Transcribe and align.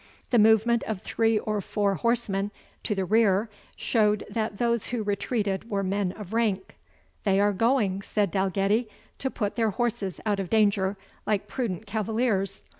The 0.31 0.39
movement 0.39 0.81
of 0.85 0.99
three 0.99 1.37
or 1.37 1.61
four 1.61 1.93
horsemen 1.93 2.49
to 2.81 2.95
the 2.95 3.05
rear 3.05 3.51
showed 3.75 4.25
that 4.31 4.57
those 4.57 4.87
who 4.87 5.03
retreated 5.03 5.69
were 5.69 5.83
men 5.83 6.11
of 6.13 6.33
rank. 6.33 6.75
"They 7.23 7.39
are 7.39 7.53
going," 7.53 8.01
said 8.01 8.31
Dalgetty, 8.31 8.89
"to 9.19 9.29
put 9.29 9.57
their 9.57 9.69
horses 9.69 10.19
out 10.25 10.39
of 10.39 10.49
danger, 10.49 10.97
like 11.27 11.47
prudent 11.47 11.85
cavaliers. 11.85 12.65